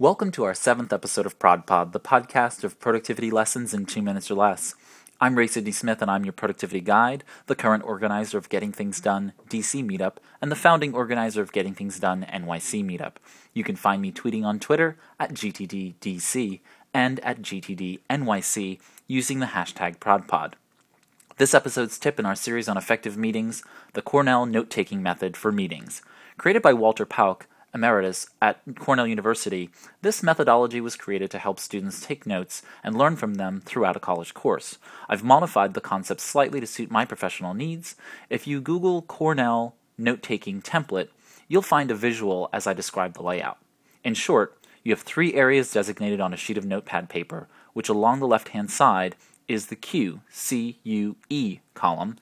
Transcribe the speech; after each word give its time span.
Welcome 0.00 0.30
to 0.30 0.44
our 0.44 0.54
seventh 0.54 0.94
episode 0.94 1.26
of 1.26 1.38
ProdPod, 1.38 1.92
the 1.92 2.00
podcast 2.00 2.64
of 2.64 2.80
productivity 2.80 3.30
lessons 3.30 3.74
in 3.74 3.84
two 3.84 4.00
minutes 4.00 4.30
or 4.30 4.34
less. 4.34 4.74
I'm 5.20 5.36
Ray 5.36 5.46
Sidney 5.46 5.72
Smith, 5.72 6.00
and 6.00 6.10
I'm 6.10 6.24
your 6.24 6.32
productivity 6.32 6.80
guide, 6.80 7.22
the 7.48 7.54
current 7.54 7.84
organizer 7.84 8.38
of 8.38 8.48
Getting 8.48 8.72
Things 8.72 8.98
Done 8.98 9.34
DC 9.50 9.86
Meetup, 9.86 10.14
and 10.40 10.50
the 10.50 10.56
founding 10.56 10.94
organizer 10.94 11.42
of 11.42 11.52
Getting 11.52 11.74
Things 11.74 12.00
Done 12.00 12.24
NYC 12.32 12.82
Meetup. 12.82 13.16
You 13.52 13.62
can 13.62 13.76
find 13.76 14.00
me 14.00 14.10
tweeting 14.10 14.42
on 14.42 14.58
Twitter 14.58 14.96
at 15.18 15.34
GTDDC 15.34 16.60
and 16.94 17.20
at 17.20 17.42
GTDNYC 17.42 18.80
using 19.06 19.40
the 19.40 19.46
hashtag 19.48 19.98
ProdPod. 19.98 20.54
This 21.36 21.52
episode's 21.52 21.98
tip 21.98 22.18
in 22.18 22.24
our 22.24 22.34
series 22.34 22.70
on 22.70 22.78
effective 22.78 23.18
meetings, 23.18 23.62
the 23.92 24.00
Cornell 24.00 24.46
note 24.46 24.70
taking 24.70 25.02
method 25.02 25.36
for 25.36 25.52
meetings. 25.52 26.00
Created 26.38 26.62
by 26.62 26.72
Walter 26.72 27.04
Pauk, 27.04 27.46
emeritus 27.74 28.28
at 28.42 28.60
Cornell 28.78 29.06
University, 29.06 29.70
this 30.02 30.22
methodology 30.22 30.80
was 30.80 30.96
created 30.96 31.30
to 31.30 31.38
help 31.38 31.58
students 31.58 32.04
take 32.04 32.26
notes 32.26 32.62
and 32.82 32.96
learn 32.96 33.16
from 33.16 33.34
them 33.34 33.60
throughout 33.64 33.96
a 33.96 34.00
college 34.00 34.34
course. 34.34 34.78
I've 35.08 35.24
modified 35.24 35.74
the 35.74 35.80
concept 35.80 36.20
slightly 36.20 36.60
to 36.60 36.66
suit 36.66 36.90
my 36.90 37.04
professional 37.04 37.54
needs. 37.54 37.96
If 38.28 38.46
you 38.46 38.60
Google 38.60 39.02
Cornell 39.02 39.74
note 39.96 40.22
taking 40.22 40.62
template, 40.62 41.08
you'll 41.48 41.62
find 41.62 41.90
a 41.90 41.94
visual 41.94 42.48
as 42.52 42.66
I 42.66 42.72
describe 42.72 43.14
the 43.14 43.22
layout. 43.22 43.58
In 44.02 44.14
short, 44.14 44.56
you 44.82 44.92
have 44.92 45.02
three 45.02 45.34
areas 45.34 45.72
designated 45.72 46.20
on 46.20 46.32
a 46.32 46.38
sheet 46.38 46.56
of 46.56 46.64
notepad 46.64 47.08
paper, 47.08 47.48
which 47.72 47.88
along 47.88 48.20
the 48.20 48.26
left 48.26 48.48
hand 48.48 48.70
side 48.70 49.14
is 49.46 49.66
the 49.66 49.76
cue, 49.76 50.22
C, 50.30 50.78
U, 50.84 51.16
E 51.28 51.58
column. 51.74 52.16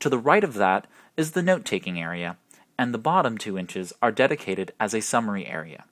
To 0.00 0.08
the 0.08 0.18
right 0.18 0.44
of 0.44 0.54
that 0.54 0.86
is 1.16 1.30
the 1.30 1.42
note 1.42 1.64
taking 1.64 2.00
area, 2.00 2.36
and 2.82 2.92
the 2.92 2.98
bottom 2.98 3.38
two 3.38 3.56
inches 3.56 3.92
are 4.02 4.10
dedicated 4.10 4.72
as 4.80 4.92
a 4.92 5.00
summary 5.00 5.46
area. 5.46 5.84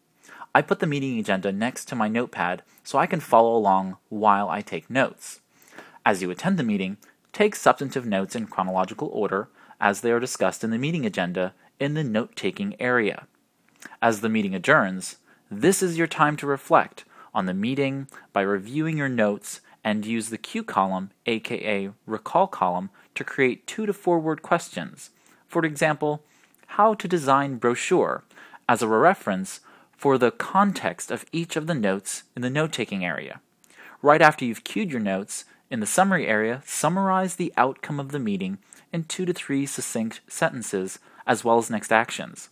I 0.53 0.61
put 0.61 0.81
the 0.81 0.89
meeting 0.89 1.21
agenda 1.21 1.53
next 1.53 1.85
to 1.85 1.95
my 1.95 2.09
notepad 2.09 2.65
so 2.83 2.99
I 2.99 3.07
can 3.07 3.21
follow 3.21 3.57
along 3.57 3.97
while 4.09 4.49
I 4.49 4.61
take 4.61 4.91
notes. 4.91 5.39
As 6.05 6.21
you 6.21 6.33
attend 6.33 6.59
the 6.59 6.65
meeting, 6.65 6.97
take 7.33 7.55
substantive 7.55 8.07
notes 8.07 8.35
in 8.35 8.49
chronological 8.49 9.07
order 9.13 9.51
as 9.81 10.01
they 10.01 10.11
are 10.11 10.19
discussed 10.19 10.65
in 10.65 10.71
the 10.71 10.79
meeting 10.79 11.07
agenda 11.07 11.55
in 11.79 11.95
the 11.95 12.03
note 12.03 12.35
taking 12.35 12.75
area. 12.81 13.29
As 14.03 14.21
the 14.21 14.29
meeting 14.29 14.57
adjourns, 14.57 15.19
this 15.49 15.85
is 15.85 15.97
your 15.97 16.09
time 16.09 16.37
to 16.39 16.47
reflect 16.49 17.05
on 17.33 17.47
the 17.47 17.55
meeting 17.55 18.09
by 18.33 18.41
reviewing 18.41 18.97
your 18.97 19.09
notes 19.09 19.61
and 19.85 20.05
use 20.05 20.31
the 20.31 20.39
cue 20.39 20.65
column, 20.65 21.13
aka 21.27 21.91
recall 22.05 22.49
column, 22.49 22.91
to 23.15 23.23
create 23.23 23.69
two 23.69 23.87
to 23.87 23.93
four 23.93 24.19
word 24.19 24.43
questions. 24.43 25.11
For 25.47 25.65
example, 25.65 26.25
how 26.75 26.95
to 26.95 27.09
design 27.09 27.57
brochure 27.57 28.23
as 28.69 28.81
a 28.81 28.87
reference 28.87 29.61
for 29.97 30.17
the 30.17 30.31
context 30.31 31.11
of 31.11 31.27
each 31.33 31.57
of 31.57 31.67
the 31.67 31.75
notes 31.75 32.23
in 32.37 32.43
the 32.43 32.51
note 32.51 32.73
taking 32.73 33.05
area. 33.05 33.41
Right 34.03 34.23
after 34.23 34.45
you've 34.45 34.63
cued 34.63 34.91
your 34.91 35.01
notes, 35.01 35.45
in 35.69 35.81
the 35.81 35.87
summary 35.87 36.27
area, 36.27 36.63
summarize 36.65 37.35
the 37.35 37.53
outcome 37.57 37.99
of 37.99 38.13
the 38.13 38.19
meeting 38.19 38.59
in 38.93 39.05
two 39.05 39.25
to 39.27 39.33
three 39.33 39.67
succinct 39.67 40.21
sentences, 40.29 41.01
as 41.27 41.45
well 41.45 41.59
as 41.59 41.71
next 41.71 41.93
actions. 41.93 42.51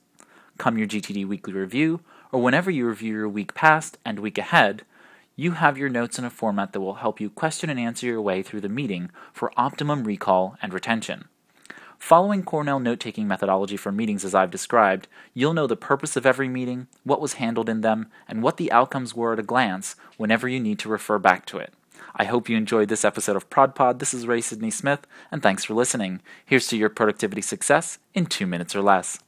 Come 0.59 0.77
your 0.77 0.89
GTD 0.89 1.27
weekly 1.27 1.53
review, 1.53 2.01
or 2.33 2.43
whenever 2.43 2.71
you 2.71 2.89
review 2.89 3.15
your 3.15 3.29
week 3.29 3.55
past 3.55 3.99
and 4.05 4.19
week 4.19 4.39
ahead, 4.39 4.83
you 5.37 5.53
have 5.53 5.79
your 5.79 5.89
notes 5.89 6.19
in 6.19 6.25
a 6.25 6.31
format 6.31 6.73
that 6.73 6.81
will 6.81 6.95
help 6.95 7.21
you 7.21 7.31
question 7.31 7.71
and 7.71 7.79
answer 7.79 8.07
your 8.07 8.21
way 8.21 8.43
through 8.43 8.61
the 8.63 8.69
meeting 8.69 9.11
for 9.33 9.53
optimum 9.57 10.03
recall 10.03 10.57
and 10.61 10.75
retention. 10.75 11.29
Following 11.99 12.45
Cornell 12.45 12.79
note 12.79 13.01
taking 13.01 13.27
methodology 13.27 13.77
for 13.77 13.93
meetings 13.93 14.25
as 14.25 14.35
I've 14.35 14.53
described, 14.53 15.09
you'll 15.35 15.53
know 15.53 15.67
the 15.67 15.77
purpose 15.77 16.17
of 16.17 16.25
every 16.25 16.49
meeting, 16.49 16.87
what 17.05 17.21
was 17.21 17.35
handled 17.35 17.69
in 17.69 17.81
them, 17.81 18.07
and 18.27 18.43
what 18.43 18.57
the 18.57 18.73
outcomes 18.73 19.15
were 19.15 19.33
at 19.33 19.39
a 19.39 19.43
glance 19.43 19.97
whenever 20.17 20.49
you 20.49 20.61
need 20.61 20.79
to 20.79 20.89
refer 20.89 21.19
back 21.19 21.45
to 21.47 21.59
it. 21.59 21.75
I 22.15 22.25
hope 22.25 22.49
you 22.49 22.57
enjoyed 22.57 22.89
this 22.89 23.05
episode 23.05 23.37
of 23.37 23.51
ProdPod. 23.51 23.99
This 23.99 24.15
is 24.15 24.27
Ray 24.27 24.41
Sidney 24.41 24.71
Smith, 24.71 25.07
and 25.31 25.43
thanks 25.43 25.65
for 25.65 25.75
listening. 25.75 26.21
Here's 26.47 26.69
to 26.69 26.77
your 26.77 26.89
productivity 26.89 27.43
success 27.43 27.99
in 28.15 28.27
two 28.27 28.47
minutes 28.47 28.75
or 28.75 28.81
less. 28.81 29.19